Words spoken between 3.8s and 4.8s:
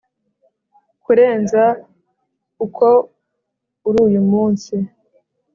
uri uyu munsi